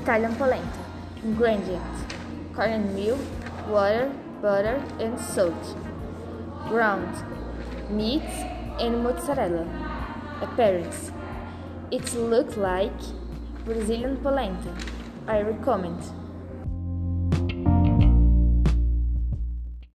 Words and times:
Italian 0.00 0.34
polenta. 0.36 0.80
Ingredients: 1.22 2.04
cornmeal, 2.54 3.18
water, 3.68 4.10
butter, 4.40 4.82
and 4.98 5.20
salt. 5.20 5.76
Ground 6.68 7.12
meat 7.90 8.24
and 8.80 9.04
mozzarella. 9.04 9.66
Appearance: 10.40 11.12
It 11.90 12.14
looks 12.14 12.56
like 12.56 12.96
Brazilian 13.66 14.16
polenta. 14.16 14.72
I 15.28 15.42
recommend. 15.42 16.00